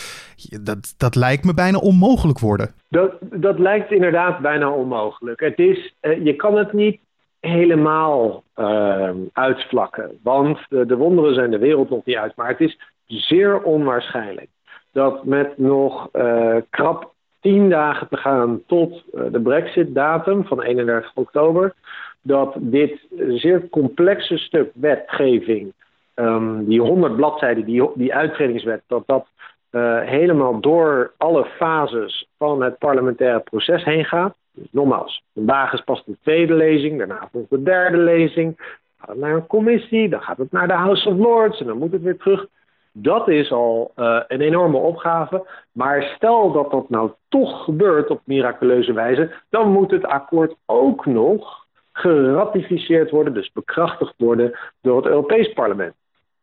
Dat, 0.61 0.93
dat 0.97 1.15
lijkt 1.15 1.45
me 1.45 1.53
bijna 1.53 1.77
onmogelijk 1.77 2.39
worden. 2.39 2.73
Dat, 2.89 3.11
dat 3.19 3.59
lijkt 3.59 3.91
inderdaad 3.91 4.39
bijna 4.39 4.69
onmogelijk. 4.69 5.39
Het 5.39 5.59
is, 5.59 5.93
uh, 6.01 6.25
je 6.25 6.35
kan 6.35 6.57
het 6.57 6.73
niet 6.73 6.99
helemaal 7.39 8.43
uh, 8.55 9.09
uitvlakken, 9.33 10.19
want 10.23 10.59
de, 10.69 10.85
de 10.85 10.95
wonderen 10.95 11.33
zijn 11.33 11.51
de 11.51 11.59
wereld 11.59 11.89
nog 11.89 12.05
niet 12.05 12.15
uit. 12.15 12.35
Maar 12.35 12.47
het 12.47 12.59
is 12.59 12.79
zeer 13.05 13.61
onwaarschijnlijk 13.61 14.47
dat 14.91 15.25
met 15.25 15.57
nog 15.57 16.09
uh, 16.13 16.55
krap 16.69 17.13
tien 17.39 17.69
dagen 17.69 18.07
te 18.07 18.17
gaan 18.17 18.61
tot 18.67 19.03
uh, 19.13 19.23
de 19.31 19.41
Brexit-datum 19.41 20.45
van 20.45 20.61
31 20.61 21.11
oktober, 21.15 21.73
dat 22.21 22.55
dit 22.57 23.07
zeer 23.27 23.69
complexe 23.69 24.37
stuk 24.37 24.71
wetgeving, 24.73 25.73
um, 26.15 26.65
die 26.65 26.81
100 26.81 27.15
bladzijden, 27.15 27.65
die, 27.65 27.89
die 27.95 28.13
uittredingswet, 28.13 28.81
dat 28.87 29.03
dat 29.05 29.27
uh, 29.71 29.99
helemaal 30.01 30.59
door 30.59 31.13
alle 31.17 31.45
fases 31.45 32.27
van 32.37 32.63
het 32.63 32.77
parlementaire 32.77 33.39
proces 33.39 33.83
heen 33.83 34.05
gaat. 34.05 34.35
Dus 34.51 34.67
nogmaals, 34.71 35.23
vandaag 35.33 35.73
is 35.73 35.81
pas 35.81 36.03
de 36.05 36.17
tweede 36.21 36.53
lezing, 36.53 36.97
daarna 36.97 37.27
volgt 37.31 37.49
de 37.49 37.63
derde 37.63 37.97
lezing. 37.97 38.57
Dan 38.57 38.65
gaat 38.97 39.09
het 39.09 39.17
naar 39.17 39.33
een 39.33 39.47
commissie, 39.47 40.09
dan 40.09 40.21
gaat 40.21 40.37
het 40.37 40.51
naar 40.51 40.67
de 40.67 40.73
House 40.73 41.09
of 41.09 41.17
Lords 41.17 41.59
en 41.59 41.65
dan 41.65 41.77
moet 41.77 41.91
het 41.91 42.01
weer 42.01 42.17
terug 42.17 42.47
dat 42.91 43.27
is 43.27 43.51
al 43.51 43.91
uh, 43.95 44.21
een 44.27 44.41
enorme 44.41 44.77
opgave. 44.77 45.47
Maar 45.71 46.03
stel 46.15 46.51
dat 46.51 46.71
dat 46.71 46.89
nou 46.89 47.11
toch 47.29 47.63
gebeurt 47.63 48.09
op 48.09 48.21
miraculeuze 48.23 48.93
wijze, 48.93 49.31
dan 49.49 49.71
moet 49.71 49.91
het 49.91 50.05
akkoord 50.05 50.55
ook 50.65 51.05
nog 51.05 51.65
geratificeerd 51.91 53.09
worden, 53.09 53.33
dus 53.33 53.51
bekrachtigd 53.51 54.13
worden 54.17 54.59
door 54.81 54.95
het 54.95 55.05
Europees 55.05 55.53
Parlement. 55.53 55.93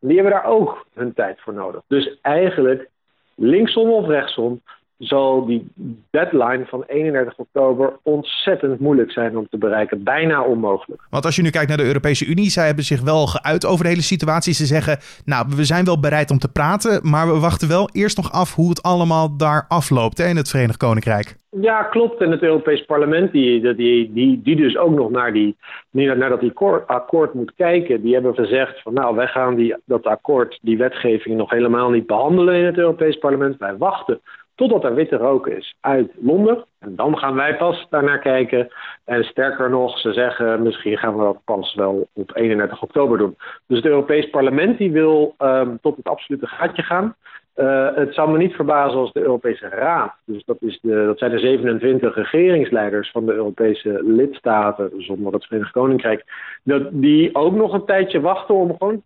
Die 0.01 0.15
hebben 0.15 0.33
daar 0.33 0.45
ook 0.45 0.87
hun 0.95 1.15
tijd 1.15 1.41
voor 1.41 1.55
nodig. 1.55 1.81
Dus 1.87 2.19
eigenlijk, 2.23 2.89
linksom 3.35 3.91
of 3.91 4.07
rechtsom, 4.07 4.61
zal 4.99 5.47
die 5.47 5.69
deadline 6.11 6.65
van 6.67 6.85
31 6.87 7.39
oktober 7.39 7.99
ontzettend 8.03 8.81
moeilijk 8.81 9.11
zijn 9.11 9.37
om 9.37 9.47
te 9.51 9.59
bereiken. 9.59 10.03
Bijna 10.03 10.43
onmogelijk. 10.43 11.03
Want 11.11 11.25
als 11.25 11.37
je 11.37 11.43
nu 11.43 11.51
kijkt 11.51 11.69
naar 11.69 11.77
de 11.77 11.85
Europese 11.85 12.27
Unie, 12.27 12.51
zij 12.51 12.67
hebben 12.67 12.85
zich 12.85 13.03
wel 13.03 13.27
geuit 13.27 13.67
over 13.67 13.85
de 13.85 13.91
hele 13.91 14.03
situatie. 14.03 14.55
Ze 14.55 14.67
zeggen, 14.67 14.99
nou, 15.25 15.47
we 15.57 15.65
zijn 15.65 15.85
wel 15.85 16.01
bereid 16.01 16.31
om 16.31 16.39
te 16.39 16.53
praten, 16.53 17.11
maar 17.11 17.27
we 17.27 17.41
wachten 17.41 17.69
wel 17.69 17.89
eerst 17.93 18.17
nog 18.17 18.33
af 18.33 18.55
hoe 18.55 18.69
het 18.69 18.83
allemaal 18.83 19.37
daar 19.37 19.65
afloopt 19.69 20.19
hè, 20.19 20.29
in 20.29 20.37
het 20.37 20.51
Verenigd 20.51 20.77
Koninkrijk. 20.77 21.37
Ja, 21.61 21.83
klopt. 21.83 22.21
En 22.21 22.31
het 22.31 22.43
Europees 22.43 22.85
Parlement, 22.85 23.33
die, 23.33 23.75
die, 23.75 24.13
die, 24.13 24.43
die 24.43 24.57
dus 24.57 24.77
ook 24.77 24.95
nog 24.95 25.11
naar, 25.11 25.33
die, 25.33 25.57
naar 25.91 26.29
dat 26.29 26.87
akkoord 26.87 27.35
moet 27.35 27.55
kijken, 27.55 28.03
die 28.03 28.15
hebben 28.15 28.35
gezegd 28.35 28.83
van 28.83 28.95
nou, 28.95 29.17
wij 29.17 29.27
gaan 29.27 29.55
die, 29.55 29.77
dat 29.85 30.05
akkoord, 30.05 30.59
die 30.63 30.79
wetgeving 30.79 31.37
nog 31.37 31.51
helemaal 31.51 31.91
niet 31.91 32.07
behandelen 32.07 32.55
in 32.55 32.65
het 32.65 32.79
Europees 32.79 33.17
Parlement. 33.19 33.57
Wij 33.59 33.77
wachten 33.77 34.21
totdat 34.57 34.85
er 34.85 34.95
witte 34.95 35.17
rook 35.17 35.47
is 35.47 35.77
uit 35.81 36.11
Londen. 36.21 36.65
En 36.79 36.97
dan 36.97 37.19
gaan 37.19 37.35
wij 37.35 37.57
pas 37.57 37.87
daarnaar 37.91 38.19
kijken. 38.19 38.69
En 39.05 39.25
sterker 39.25 39.71
nog, 39.71 39.99
ze 39.99 40.13
zeggen 40.13 40.63
misschien 40.63 40.99
gaan 40.99 41.17
we 41.17 41.23
dat 41.23 41.45
pas 41.45 41.75
wel 41.75 42.09
op 42.13 42.37
31 42.37 42.83
oktober 42.83 43.19
doen. 43.19 43.37
Dus 43.67 43.77
het 43.77 43.87
Europees 43.87 44.31
Parlement 44.31 44.79
die 44.79 44.93
wil 44.93 45.35
um, 45.39 45.79
tot 45.81 45.97
het 45.97 46.07
absolute 46.07 46.47
gaatje 46.47 46.83
gaan. 46.83 47.15
Uh, 47.57 47.95
het 47.95 48.15
zou 48.15 48.31
me 48.31 48.39
niet 48.39 48.55
verbazen 48.55 48.99
als 48.99 49.13
de 49.13 49.21
Europese 49.21 49.69
Raad, 49.69 50.15
dus 50.25 50.45
dat, 50.45 50.57
is 50.61 50.79
de, 50.83 51.05
dat 51.07 51.19
zijn 51.19 51.31
de 51.31 51.39
27 51.39 52.15
regeringsleiders 52.15 53.11
van 53.11 53.27
de 53.27 53.33
Europese 53.33 54.01
lidstaten, 54.03 54.91
zonder 54.99 55.33
het 55.33 55.45
Verenigd 55.45 55.73
Koninkrijk, 55.73 56.25
dat 56.63 56.83
die 56.91 57.35
ook 57.35 57.55
nog 57.55 57.73
een 57.73 57.85
tijdje 57.85 58.21
wachten 58.21 58.55
om 58.55 58.77
gewoon 58.79 58.93
een 58.93 59.03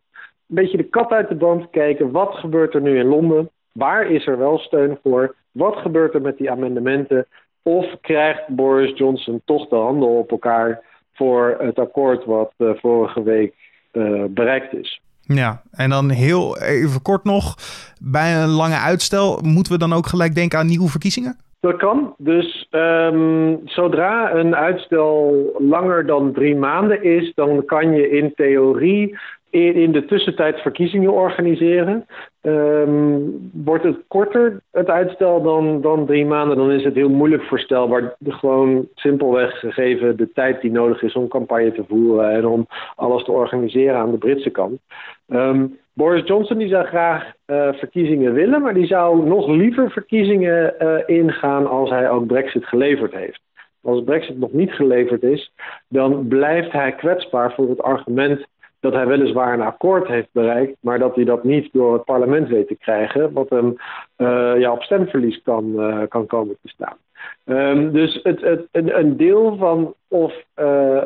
beetje 0.46 0.76
de 0.76 0.88
kat 0.88 1.10
uit 1.10 1.28
de 1.28 1.34
boom 1.34 1.60
te 1.60 1.68
kijken. 1.70 2.10
Wat 2.10 2.34
gebeurt 2.34 2.74
er 2.74 2.80
nu 2.80 2.98
in 2.98 3.06
Londen? 3.06 3.50
Waar 3.72 4.06
is 4.10 4.26
er 4.26 4.38
wel 4.38 4.58
steun 4.58 4.98
voor? 5.02 5.34
Wat 5.52 5.76
gebeurt 5.76 6.14
er 6.14 6.20
met 6.20 6.38
die 6.38 6.50
amendementen? 6.50 7.26
Of 7.62 7.86
krijgt 8.00 8.46
Boris 8.48 8.98
Johnson 8.98 9.42
toch 9.44 9.68
de 9.68 9.76
handen 9.76 10.08
op 10.08 10.30
elkaar 10.30 10.82
voor 11.12 11.56
het 11.58 11.78
akkoord 11.78 12.24
wat 12.24 12.52
uh, 12.58 12.70
vorige 12.74 13.22
week 13.22 13.54
uh, 13.92 14.24
bereikt 14.28 14.74
is? 14.74 15.00
Ja, 15.20 15.62
en 15.72 15.90
dan 15.90 16.10
heel 16.10 16.58
even 16.58 17.02
kort 17.02 17.24
nog. 17.24 17.54
Bij 18.02 18.42
een 18.42 18.48
lange 18.48 18.78
uitstel 18.78 19.40
moeten 19.42 19.72
we 19.72 19.78
dan 19.78 19.92
ook 19.92 20.06
gelijk 20.06 20.34
denken 20.34 20.58
aan 20.58 20.66
nieuwe 20.66 20.88
verkiezingen? 20.88 21.36
Dat 21.60 21.76
kan. 21.76 22.14
Dus 22.18 22.66
um, 22.70 23.60
zodra 23.64 24.34
een 24.34 24.56
uitstel 24.56 25.50
langer 25.58 26.06
dan 26.06 26.32
drie 26.32 26.56
maanden 26.56 27.02
is, 27.02 27.32
dan 27.34 27.64
kan 27.64 27.92
je 27.92 28.10
in 28.10 28.32
theorie 28.34 29.18
in 29.50 29.92
de 29.92 30.04
tussentijd 30.04 30.60
verkiezingen 30.60 31.12
organiseren. 31.12 32.06
Um, 32.42 33.50
wordt 33.52 33.84
het 33.84 33.96
korter, 34.08 34.60
het 34.72 34.88
uitstel, 34.88 35.42
dan, 35.42 35.80
dan 35.80 36.06
drie 36.06 36.26
maanden, 36.26 36.56
dan 36.56 36.70
is 36.70 36.84
het 36.84 36.94
heel 36.94 37.08
moeilijk 37.08 37.42
voorstelbaar. 37.42 38.14
Gewoon 38.24 38.88
simpelweg 38.94 39.58
gegeven 39.58 40.16
de 40.16 40.32
tijd 40.32 40.60
die 40.60 40.70
nodig 40.70 41.02
is 41.02 41.14
om 41.14 41.28
campagne 41.28 41.72
te 41.72 41.84
voeren 41.88 42.30
en 42.30 42.46
om 42.46 42.66
alles 42.96 43.24
te 43.24 43.32
organiseren 43.32 43.96
aan 43.96 44.10
de 44.10 44.18
Britse 44.18 44.50
kant. 44.50 44.80
Um, 45.28 45.78
Boris 45.92 46.26
Johnson 46.26 46.58
die 46.58 46.68
zou 46.68 46.86
graag 46.86 47.32
uh, 47.46 47.72
verkiezingen 47.72 48.32
willen, 48.32 48.62
maar 48.62 48.74
die 48.74 48.86
zou 48.86 49.26
nog 49.26 49.48
liever 49.48 49.90
verkiezingen 49.90 50.74
uh, 50.82 50.96
ingaan 51.06 51.66
als 51.66 51.90
hij 51.90 52.10
ook 52.10 52.26
Brexit 52.26 52.64
geleverd 52.64 53.14
heeft. 53.14 53.40
Als 53.82 54.04
Brexit 54.04 54.38
nog 54.38 54.52
niet 54.52 54.72
geleverd 54.72 55.22
is, 55.22 55.52
dan 55.88 56.28
blijft 56.28 56.72
hij 56.72 56.92
kwetsbaar 56.92 57.52
voor 57.52 57.68
het 57.68 57.82
argument 57.82 58.46
dat 58.80 58.92
hij 58.92 59.06
weliswaar 59.06 59.52
een 59.52 59.60
akkoord 59.60 60.08
heeft 60.08 60.28
bereikt, 60.32 60.76
maar 60.80 60.98
dat 60.98 61.14
hij 61.14 61.24
dat 61.24 61.44
niet 61.44 61.72
door 61.72 61.92
het 61.92 62.04
parlement 62.04 62.48
weet 62.48 62.68
te 62.68 62.76
krijgen, 62.76 63.32
wat 63.32 63.48
hem 63.48 63.76
uh, 64.16 64.52
ja, 64.58 64.72
op 64.72 64.82
stemverlies 64.82 65.42
kan, 65.42 65.72
uh, 65.76 66.02
kan 66.08 66.26
komen 66.26 66.56
te 66.62 66.68
staan. 66.68 66.96
Um, 67.44 67.92
dus 67.92 68.20
het, 68.22 68.40
het, 68.40 68.66
een 68.72 69.16
deel 69.16 69.56
van 69.56 69.94
of 70.08 70.32
uh, 70.56 71.02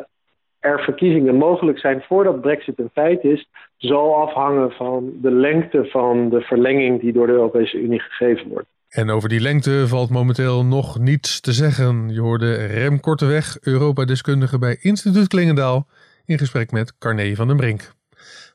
er 0.59 0.79
verkiezingen 0.79 1.35
mogelijk 1.35 1.79
zijn 1.79 2.03
voordat 2.07 2.41
Brexit 2.41 2.79
een 2.79 2.89
feit 2.93 3.23
is, 3.23 3.49
zal 3.77 4.15
afhangen 4.15 4.71
van 4.71 5.13
de 5.21 5.31
lengte 5.31 5.85
van 5.85 6.29
de 6.29 6.41
verlenging 6.41 7.01
die 7.01 7.13
door 7.13 7.27
de 7.27 7.33
Europese 7.33 7.77
Unie 7.77 7.99
gegeven 7.99 8.49
wordt. 8.49 8.67
En 8.89 9.09
over 9.09 9.29
die 9.29 9.39
lengte 9.39 9.87
valt 9.87 10.09
momenteel 10.09 10.65
nog 10.65 10.99
niets 10.99 11.39
te 11.41 11.51
zeggen. 11.51 12.09
Je 12.09 12.21
hoorde 12.21 12.65
Rem 12.65 12.99
Korteweg, 12.99 13.57
Europa-deskundige 13.61 14.59
bij 14.59 14.77
Instituut 14.81 15.27
Klingendaal 15.27 15.87
in 16.25 16.37
gesprek 16.37 16.71
met 16.71 16.97
Carne 16.97 17.35
van 17.35 17.47
den 17.47 17.57
Brink. 17.57 17.93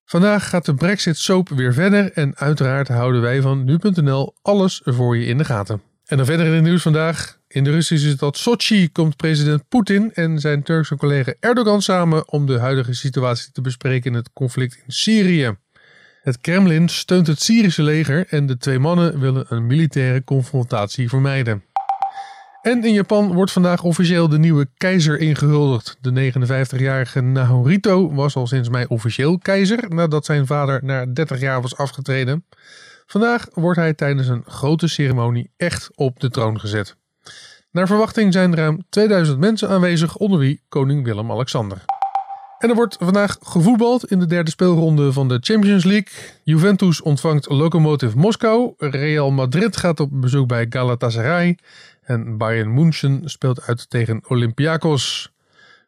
Vandaag 0.05 0.49
gaat 0.49 0.65
de 0.65 0.75
Brexit 0.75 1.17
soap 1.17 1.49
weer 1.49 1.75
verder 1.75 2.13
en 2.13 2.37
uiteraard 2.37 2.89
houden 2.89 3.21
wij 3.21 3.41
van 3.41 3.65
nu.nl 3.65 4.35
alles 4.43 4.81
voor 4.85 5.17
je 5.17 5.25
in 5.25 5.39
de 5.39 5.45
gaten. 5.45 5.83
En 6.07 6.17
dan 6.17 6.27
verder 6.27 6.47
in 6.47 6.53
het 6.53 6.63
nieuws 6.63 6.83
vandaag. 6.83 7.39
In 7.49 7.65
de 7.65 7.71
Russische 7.71 8.11
stad 8.11 8.37
Sochi 8.37 8.93
komt 8.93 9.17
president 9.17 9.69
Poetin 9.69 10.15
en 10.15 10.39
zijn 10.39 10.63
Turkse 10.63 10.97
collega 10.97 11.35
Erdogan 11.41 11.83
samen 11.83 12.29
om 12.29 12.47
de 12.47 12.59
huidige 12.59 12.95
situatie 12.95 13.53
te 13.53 13.61
bespreken 13.61 14.11
in 14.11 14.17
het 14.17 14.31
conflict 14.33 14.75
in 14.87 14.93
Syrië. 14.93 15.57
Het 16.23 16.41
Kremlin 16.41 16.89
steunt 16.89 17.27
het 17.27 17.43
Syrische 17.43 17.83
leger 17.83 18.27
en 18.29 18.47
de 18.47 18.57
twee 18.57 18.79
mannen 18.79 19.21
willen 19.21 19.47
een 19.49 19.67
militaire 19.67 20.25
confrontatie 20.25 21.09
vermijden. 21.09 21.63
En 22.63 22.85
in 22.85 22.93
Japan 22.93 23.33
wordt 23.33 23.53
vandaag 23.53 23.83
officieel 23.83 24.29
de 24.29 24.39
nieuwe 24.39 24.69
keizer 24.77 25.19
ingehuldigd. 25.19 25.97
De 26.01 26.33
59-jarige 26.33 27.21
Naruhito 27.21 28.15
was 28.15 28.37
al 28.37 28.47
sinds 28.47 28.69
mei 28.69 28.85
officieel 28.89 29.39
keizer 29.39 29.85
nadat 29.89 30.25
zijn 30.25 30.47
vader 30.47 30.85
na 30.85 31.07
30 31.07 31.41
jaar 31.41 31.63
was 31.63 31.77
afgetreden. 31.77 32.45
Vandaag 33.07 33.49
wordt 33.53 33.79
hij 33.79 33.95
tijdens 33.95 34.29
een 34.29 34.45
grote 34.47 34.89
ceremonie 34.89 35.51
echt 35.57 35.91
op 35.95 36.21
de 36.21 36.31
troon 36.31 36.61
gezet. 36.61 36.97
Naar 37.71 37.87
verwachting 37.87 38.33
zijn 38.33 38.55
ruim 38.55 38.85
2000 38.89 39.39
mensen 39.39 39.69
aanwezig, 39.69 40.17
onder 40.17 40.39
wie 40.39 40.63
koning 40.69 41.05
Willem-Alexander. 41.05 41.85
En 42.61 42.69
er 42.69 42.75
wordt 42.75 42.97
vandaag 43.01 43.37
gevoetbald 43.43 44.11
in 44.11 44.19
de 44.19 44.27
derde 44.27 44.51
speelronde 44.51 45.13
van 45.13 45.29
de 45.29 45.39
Champions 45.41 45.85
League. 45.85 46.13
Juventus 46.43 47.03
ontvangt 47.03 47.51
Lokomotiv 47.51 48.15
Moskou. 48.15 48.73
Real 48.79 49.31
Madrid 49.31 49.77
gaat 49.77 50.01
op 50.01 50.09
bezoek 50.13 50.49
bij 50.49 50.67
Galatasaray. 50.69 51.59
En 52.03 52.37
Bayern 52.37 52.75
München 52.75 53.23
speelt 53.25 53.63
uit 53.63 53.91
tegen 53.91 54.23
Olympiakos. 54.29 55.33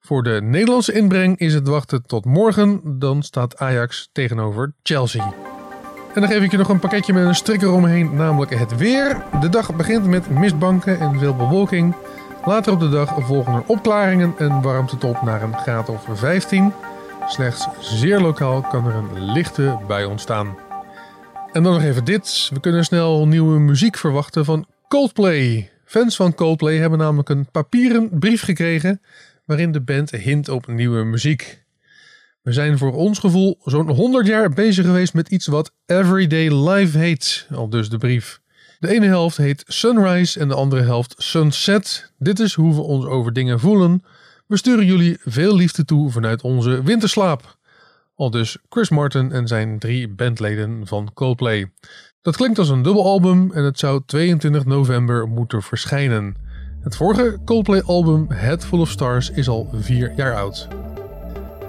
Voor 0.00 0.22
de 0.22 0.40
Nederlandse 0.42 0.92
inbreng 0.92 1.38
is 1.38 1.54
het 1.54 1.68
wachten 1.68 2.06
tot 2.06 2.24
morgen. 2.24 2.80
Dan 2.84 3.22
staat 3.22 3.58
Ajax 3.58 4.08
tegenover 4.12 4.72
Chelsea. 4.82 5.34
En 6.14 6.20
dan 6.20 6.30
geef 6.30 6.42
ik 6.42 6.50
je 6.50 6.56
nog 6.56 6.68
een 6.68 6.78
pakketje 6.78 7.12
met 7.12 7.24
een 7.24 7.34
strikker 7.34 7.72
omheen, 7.72 8.14
namelijk 8.14 8.58
het 8.58 8.76
weer. 8.76 9.22
De 9.40 9.48
dag 9.48 9.76
begint 9.76 10.06
met 10.06 10.30
mistbanken 10.30 11.00
en 11.00 11.18
veel 11.18 11.36
bewolking. 11.36 11.94
Later 12.44 12.72
op 12.72 12.80
de 12.80 12.88
dag 12.88 13.14
volgen 13.26 13.54
er 13.54 13.64
opklaringen 13.66 14.34
en 14.38 14.62
warmte 14.62 14.98
tot 14.98 15.22
naar 15.22 15.42
een 15.42 15.58
graad 15.58 15.88
of 15.88 16.06
15. 16.12 16.72
Slechts 17.26 17.68
zeer 17.80 18.20
lokaal 18.20 18.60
kan 18.60 18.86
er 18.86 18.94
een 18.94 19.32
lichte 19.32 19.78
bui 19.86 20.04
ontstaan. 20.04 20.58
En 21.52 21.62
dan 21.62 21.72
nog 21.72 21.82
even 21.82 22.04
dit. 22.04 22.50
We 22.52 22.60
kunnen 22.60 22.84
snel 22.84 23.28
nieuwe 23.28 23.58
muziek 23.58 23.96
verwachten 23.96 24.44
van 24.44 24.66
Coldplay. 24.88 25.70
Fans 25.84 26.16
van 26.16 26.34
Coldplay 26.34 26.76
hebben 26.76 26.98
namelijk 26.98 27.28
een 27.28 27.50
papieren 27.50 28.18
brief 28.18 28.42
gekregen 28.42 29.00
waarin 29.44 29.72
de 29.72 29.80
band 29.80 30.10
hint 30.10 30.48
op 30.48 30.66
nieuwe 30.66 31.04
muziek. 31.04 31.64
We 32.42 32.52
zijn 32.52 32.78
voor 32.78 32.92
ons 32.92 33.18
gevoel 33.18 33.58
zo'n 33.64 33.90
100 33.90 34.26
jaar 34.26 34.50
bezig 34.50 34.84
geweest 34.84 35.14
met 35.14 35.28
iets 35.28 35.46
wat 35.46 35.72
Everyday 35.86 36.68
Life 36.68 36.98
heet, 36.98 37.46
al 37.50 37.68
dus 37.68 37.88
de 37.88 37.98
brief. 37.98 38.41
De 38.82 38.88
ene 38.88 39.06
helft 39.06 39.36
heet 39.36 39.64
Sunrise 39.66 40.40
en 40.40 40.48
de 40.48 40.54
andere 40.54 40.82
helft 40.82 41.14
Sunset. 41.18 42.12
Dit 42.18 42.38
is 42.38 42.54
hoe 42.54 42.74
we 42.74 42.80
ons 42.80 43.04
over 43.04 43.32
dingen 43.32 43.60
voelen. 43.60 44.02
We 44.46 44.56
sturen 44.56 44.86
jullie 44.86 45.18
veel 45.20 45.56
liefde 45.56 45.84
toe 45.84 46.10
vanuit 46.10 46.42
onze 46.42 46.82
winterslaap. 46.82 47.56
Al 48.14 48.30
dus 48.30 48.58
Chris 48.68 48.90
Martin 48.90 49.32
en 49.32 49.46
zijn 49.46 49.78
drie 49.78 50.08
bandleden 50.08 50.86
van 50.86 51.10
Coldplay. 51.14 51.72
Dat 52.22 52.36
klinkt 52.36 52.58
als 52.58 52.68
een 52.68 52.82
dubbelalbum 52.82 53.52
en 53.52 53.64
het 53.64 53.78
zou 53.78 54.02
22 54.06 54.64
november 54.64 55.28
moeten 55.28 55.62
verschijnen. 55.62 56.36
Het 56.80 56.96
vorige 56.96 57.38
Coldplay-album 57.44 58.26
Head 58.28 58.64
Full 58.64 58.80
of 58.80 58.90
Stars 58.90 59.30
is 59.30 59.48
al 59.48 59.68
vier 59.72 60.12
jaar 60.16 60.36
oud. 60.36 60.68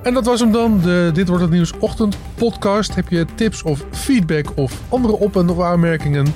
En 0.03 0.13
dat 0.13 0.25
was 0.25 0.39
hem 0.39 0.51
dan, 0.51 0.79
de 0.79 1.11
Dit 1.13 1.27
Wordt 1.27 1.43
Het 1.43 1.51
Nieuws 1.51 1.73
Ochtend 1.79 2.17
podcast. 2.35 2.95
Heb 2.95 3.09
je 3.09 3.25
tips 3.35 3.63
of 3.63 3.85
feedback 3.91 4.57
of 4.57 4.81
andere 4.89 5.13
op- 5.13 5.35
en 5.35 5.63
aanmerkingen? 5.63 6.33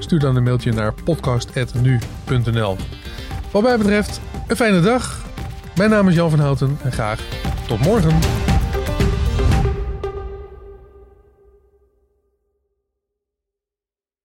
Stuur 0.00 0.18
dan 0.18 0.36
een 0.36 0.42
mailtje 0.42 0.72
naar 0.72 0.94
podcast.nu.nl 1.04 2.76
Wat 3.50 3.62
mij 3.62 3.78
betreft, 3.78 4.20
een 4.46 4.56
fijne 4.56 4.80
dag. 4.80 5.24
Mijn 5.76 5.90
naam 5.90 6.08
is 6.08 6.14
Jan 6.14 6.30
van 6.30 6.38
Houten 6.38 6.78
en 6.82 6.92
graag 6.92 7.20
tot 7.66 7.80
morgen. 7.80 8.18